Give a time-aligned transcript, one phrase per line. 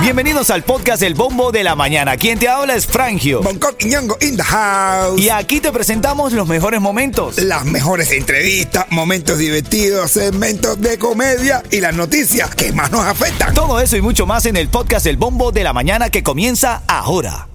[0.00, 2.16] Bienvenidos al podcast El Bombo de la Mañana.
[2.16, 3.42] Quien te habla es Frangio.
[3.42, 5.20] Bangkok y Ñongo in the house.
[5.20, 7.38] Y aquí te presentamos los mejores momentos.
[7.38, 13.52] Las mejores entrevistas, momentos divertidos, segmentos de comedia y las noticias que más nos afectan.
[13.52, 16.82] Todo eso y mucho más en el podcast El Bombo de la Mañana que comienza
[16.86, 17.48] ahora.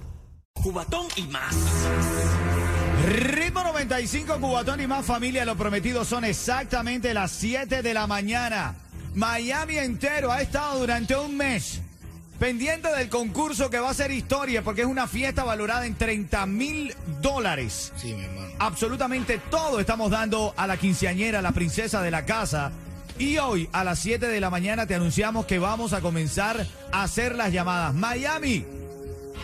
[0.52, 1.54] Cubatón y más.
[3.08, 5.44] Ritmo 95, Cubatón y más familia.
[5.44, 8.74] Lo prometido son exactamente las 7 de la mañana.
[9.14, 11.80] Miami entero ha estado durante un mes
[12.38, 16.46] pendiente del concurso que va a ser historia porque es una fiesta valorada en 30
[16.46, 17.92] mil dólares.
[17.96, 18.54] Sí, mi hermano.
[18.58, 22.72] Absolutamente todo estamos dando a la quinceañera, a la princesa de la casa.
[23.18, 27.02] Y hoy a las 7 de la mañana te anunciamos que vamos a comenzar a
[27.02, 27.94] hacer las llamadas.
[27.94, 28.64] Miami,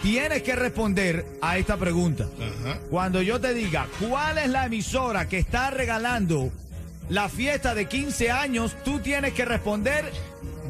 [0.03, 2.27] tienes que responder a esta pregunta.
[2.91, 6.51] Cuando yo te diga cuál es la emisora que está regalando
[7.09, 10.13] la fiesta de 15 años, tú tienes que responder.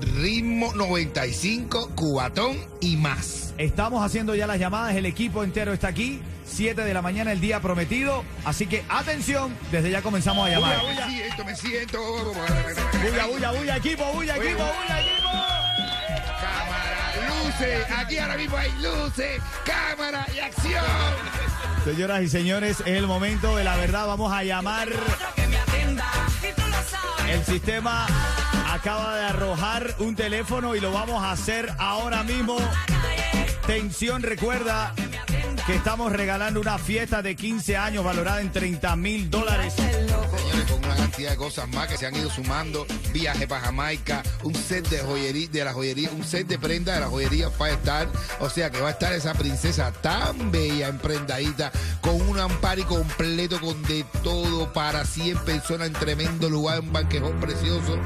[0.01, 3.55] Ritmo 95, Cubatón y más.
[3.59, 6.23] Estamos haciendo ya las llamadas, el equipo entero está aquí.
[6.47, 8.25] 7 de la mañana, el día prometido.
[8.45, 10.77] Así que atención, desde ya comenzamos a llamar.
[10.87, 11.99] Me siento, me siento.
[13.03, 15.29] Bulla, bulla, bulla, equipo, bulla, equipo, bulla, equipo.
[16.41, 17.87] Cámara, luces.
[17.99, 20.85] Aquí ahora mismo hay luces, cámara y acción.
[21.85, 24.07] Señoras y señores, es el momento de la verdad.
[24.07, 24.89] Vamos a llamar.
[27.29, 28.07] El sistema
[28.73, 32.57] acaba de arrojar un teléfono y lo vamos a hacer ahora mismo.
[33.67, 34.95] Tensión, recuerda
[35.67, 39.75] que estamos regalando una fiesta de 15 años valorada en 30 mil dólares.
[39.75, 44.23] Señores, con una cantidad de cosas más que se han ido sumando, viaje para Jamaica,
[44.43, 47.73] un set de joyería, de la joyería, un set de prenda de la joyería Five
[47.75, 48.09] Star.
[48.41, 51.71] O sea que va a estar esa princesa tan bella, emprendadita,
[52.01, 57.39] con un ampari completo, con de todo para 100 personas en tremendo lugar, un banquejón
[57.41, 57.99] precioso.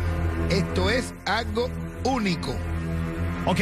[0.51, 1.69] Esto es algo
[2.05, 2.55] único.
[3.47, 3.61] Ok.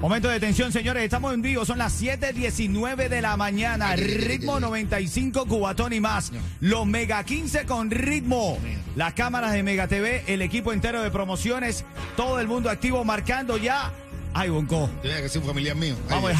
[0.00, 1.04] Momento de tensión, señores.
[1.04, 1.64] Estamos en vivo.
[1.64, 3.94] Son las 7:19 de la mañana.
[3.94, 6.32] Ritmo 95, Cubatón y más.
[6.60, 8.58] Los Mega 15 con ritmo.
[8.96, 11.84] Las cámaras de Mega TV, el equipo entero de promociones.
[12.16, 13.92] Todo el mundo activo marcando ya.
[14.34, 14.90] Ay, Bonco.
[15.02, 15.94] Tiene que ser un familiar mío.
[16.08, 16.38] Ay, Vamos ya.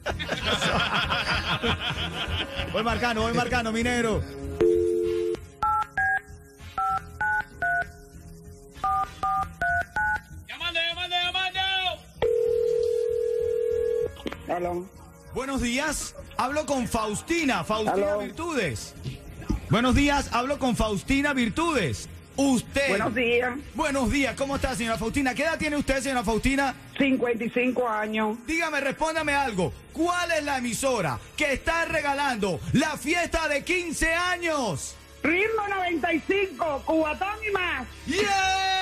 [2.72, 3.82] Voy marcando, voy marcando, mi
[15.34, 16.14] Buenos días.
[16.36, 17.64] Hablo con Faustina.
[17.64, 18.16] Faustina.
[18.16, 18.94] Virtudes.
[19.68, 20.28] Buenos días.
[20.32, 22.08] Hablo con Faustina Virtudes.
[22.36, 22.88] Usted.
[22.88, 23.58] Buenos días.
[23.74, 25.34] Buenos días, ¿cómo está, señora Faustina?
[25.34, 26.74] ¿Qué edad tiene usted, señora Faustina?
[26.96, 28.38] 55 años.
[28.46, 29.72] Dígame, respóndame algo.
[29.92, 34.94] ¿Cuál es la emisora que está regalando la fiesta de 15 años?
[35.22, 37.86] Ritmo 95, Cubatón y más.
[38.06, 38.79] ¡Yeah!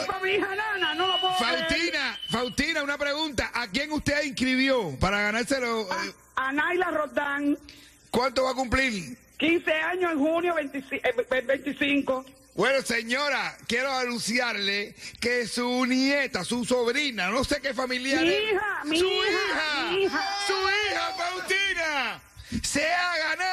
[0.00, 1.58] Es para mi hija Nana, no lo puedo creer.
[1.68, 3.50] Faustina, Faustina, una pregunta.
[3.54, 5.82] ¿A quién usted inscribió para ganárselo?
[5.82, 7.58] eh, A Naila Rodán,
[8.10, 9.16] ¿Cuánto va a cumplir?
[9.38, 10.96] 15 años en junio 25,
[11.30, 12.24] eh, 25.
[12.54, 18.52] Bueno, señora, quiero anunciarle que su nieta, su sobrina, no sé qué familiar Mi es,
[18.52, 20.28] hija, mi su hija, mi hija.
[20.46, 22.20] su hija, Faustina,
[22.64, 23.47] se ha ganado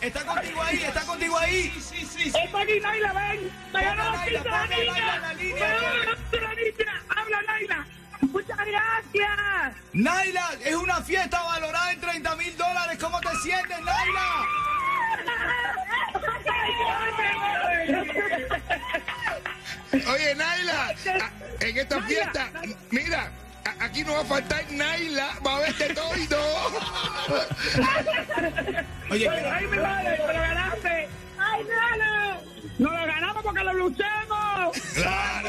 [0.00, 0.82] Está contigo Naila, ahí.
[0.82, 1.70] Está contigo ahí.
[1.80, 2.38] Sí, sí, sí.
[2.38, 3.50] Está aquí Naila, ven.
[3.72, 6.18] Me ganó la Naila, quinta la Naila.
[7.16, 7.86] Habla Naila.
[8.20, 9.76] Muchas gracias.
[9.92, 12.98] Naila, es una fiesta valorada en 30 mil dólares.
[13.00, 14.46] ¿Cómo te sientes, Naila?
[19.92, 20.94] Oye, Naila,
[21.60, 22.50] en esta Naila, fiesta,
[22.90, 23.30] mira,
[23.64, 26.69] a- aquí no va a faltar Naila, va a de todo y todo.
[29.10, 31.08] Oye, Ay, mi madre, te lo ganaste.
[31.38, 32.40] Ay, nana.
[32.78, 34.76] Nos lo ganamos porque lo luchamos.
[34.94, 35.48] Claro.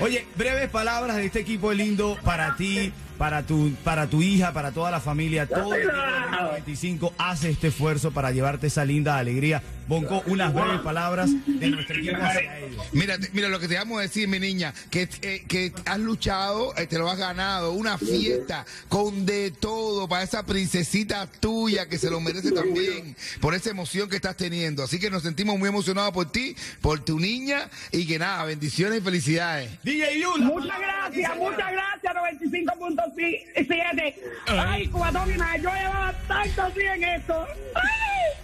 [0.00, 4.72] Oye, breves palabras de este equipo lindo para ti, para tu, para tu hija, para
[4.72, 5.46] toda la familia.
[5.46, 9.62] Todo el equipo de 95 hace este esfuerzo para llevarte esa linda alegría.
[9.88, 12.84] Bonco, unas breves palabras de nuestro equipo hacia ellos.
[12.92, 16.76] Mira, mira lo que te vamos a decir, mi niña, que, eh, que has luchado,
[16.76, 21.98] eh, te lo has ganado, una fiesta con de todo para esa princesita tuya que
[21.98, 24.82] se lo merece también, por esa emoción que estás teniendo.
[24.82, 28.98] Así que nos sentimos muy emocionados por ti, por tu niña y que nada, bendiciones
[28.98, 29.70] y felicidades.
[29.82, 34.14] DJ Yu, la Muchas gracias, muchas gracias, 95.7.
[34.48, 37.46] Ay, cubatón yo llevaba tanto así en esto.
[37.74, 37.86] Ay,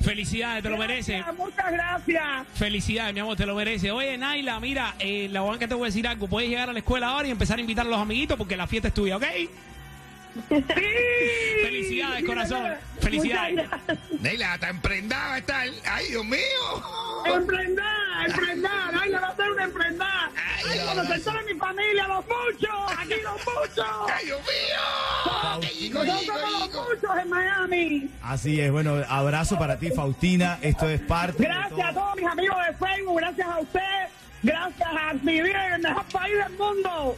[0.03, 1.25] Felicidades, te lo mereces.
[1.37, 2.47] Muchas gracias.
[2.55, 3.91] Felicidades, mi amor, te lo mereces.
[3.91, 6.29] Oye, Naila, mira, eh, la verdad que te voy a decir algo.
[6.29, 8.67] Puedes llegar a la escuela ahora y empezar a invitar a los amiguitos porque la
[8.67, 9.25] fiesta es tuya, ¿ok?
[10.49, 10.65] Sí.
[11.63, 12.65] Felicidades, corazón.
[13.01, 13.69] Felicidades.
[14.21, 15.61] Neila, hasta emprendada está.
[15.61, 16.41] Ay, Dios mío.
[17.27, 17.85] Emprendar.
[19.01, 20.22] Ay, le va a hacer una emprendar.
[20.71, 21.13] Ay, razón.
[21.13, 22.99] entere mi familia, los muchos.
[22.99, 23.87] Aquí los muchos.
[24.15, 25.93] Ay, Dios mío.
[25.93, 26.87] Nosotros somos chico.
[26.89, 28.11] muchos en Miami.
[28.23, 30.59] Así es, bueno, abrazo para ti, Faustina.
[30.63, 31.39] Esto es parte.
[31.43, 32.03] de Gracias a todo.
[32.05, 33.81] todos mis amigos de Facebook, gracias a usted,
[34.43, 37.17] gracias a vivir en el mejor país del mundo.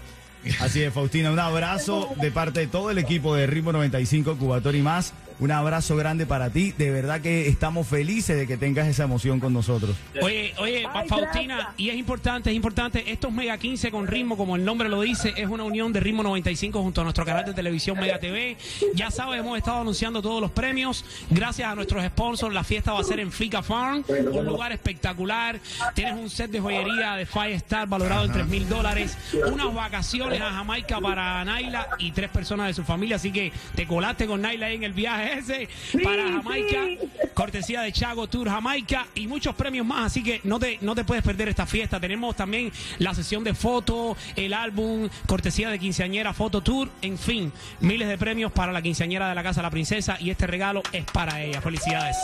[0.60, 4.74] Así es, Faustina, un abrazo de parte de todo el equipo de Ritmo 95, Cubator
[4.74, 5.14] y más.
[5.40, 6.72] Un abrazo grande para ti.
[6.78, 9.96] De verdad que estamos felices de que tengas esa emoción con nosotros.
[10.22, 11.74] Oye, oye, Ay, Faustina, gracias.
[11.76, 15.34] y es importante, es importante, estos Mega 15 con ritmo, como el nombre lo dice,
[15.36, 18.56] es una unión de Ritmo 95 junto a nuestro canal de televisión Mega TV.
[18.94, 21.04] Ya sabes, hemos estado anunciando todos los premios.
[21.30, 25.58] Gracias a nuestros sponsors, la fiesta va a ser en Fika Farm, un lugar espectacular.
[25.94, 29.18] Tienes un set de joyería de Five Star valorado en 3 mil dólares,
[29.50, 33.16] unas vacaciones a Jamaica para Naila y tres personas de su familia.
[33.16, 35.68] Así que te colaste con Naila ahí en el viaje ese
[36.02, 36.98] para Jamaica sí.
[37.34, 41.04] cortesía de Chago Tour Jamaica y muchos premios más, así que no te, no te
[41.04, 42.00] puedes perder esta fiesta.
[42.00, 47.52] Tenemos también la sesión de fotos, el álbum, cortesía de quinceañera, foto tour, en fin,
[47.80, 50.82] miles de premios para la quinceañera de la Casa de la Princesa y este regalo
[50.92, 51.60] es para ella.
[51.60, 52.16] Felicidades.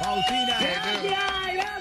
[0.00, 0.56] Faustina.
[0.60, 1.75] Gracias, gracias.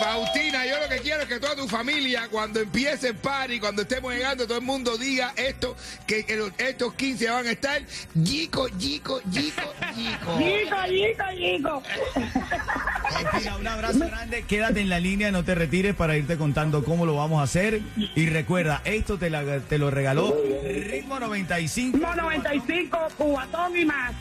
[0.00, 3.82] Faustina, yo lo que quiero es que toda tu familia, cuando empiece el party, cuando
[3.82, 5.76] estemos llegando, todo el mundo diga esto,
[6.06, 7.80] que, que los- estos 15 van a estar
[8.14, 9.62] Yico, Yico, Yico,
[9.94, 10.32] Yico.
[10.38, 11.82] Chico, chico, chico.
[13.22, 14.42] Faustina, un abrazo grande.
[14.42, 17.80] Quédate en la línea, no te retires para irte contando cómo lo vamos a hacer.
[17.96, 21.96] Y recuerda, esto te, la- te lo regaló Ritmo 95.
[21.96, 24.12] Ritmo 95, Cubatón y más.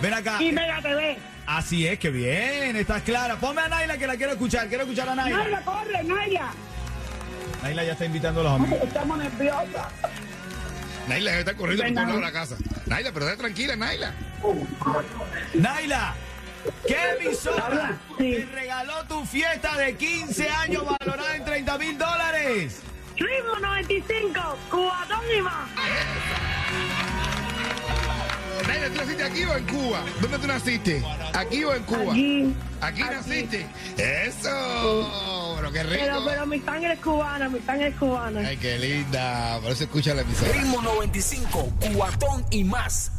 [0.00, 0.42] Ven acá.
[0.42, 1.18] Y Mega TV.
[1.50, 3.34] Así es, que bien, estás clara.
[3.34, 4.68] Ponme a Naila que la quiero escuchar.
[4.68, 5.36] Quiero escuchar a Naila.
[5.36, 6.52] Naila, corre, Naila.
[7.60, 8.78] Naila ya está invitando a los amigos.
[8.84, 9.88] Estamos nerviosas.
[11.08, 12.56] Naila debe estar corriendo por todos de la casa.
[12.86, 14.14] Naila, pero esté tranquila, Naila.
[15.54, 16.14] Naila,
[16.86, 18.32] ¿qué emisora sí.
[18.32, 22.80] te regaló tu fiesta de 15 años valorada en 30 mil dólares?
[23.16, 25.68] Ritmo 95, Cubatón y más.
[28.70, 30.04] Naila, ¿tú naciste aquí o en Cuba?
[30.20, 31.02] ¿Dónde tú naciste?
[31.34, 32.12] ¿Aquí o en Cuba?
[32.12, 32.54] Aquí.
[32.80, 33.14] ¿Aquí Aquí.
[33.16, 33.66] naciste?
[33.98, 35.54] ¡Eso!
[35.56, 36.04] Pero qué rico.
[36.04, 38.40] Pero, pero mi sangre es cubana, mi sangre es cubana.
[38.46, 39.58] Ay, qué linda.
[39.60, 40.52] Por eso escucha la emisora.
[40.52, 43.10] Ritmo 95, cuatón y más.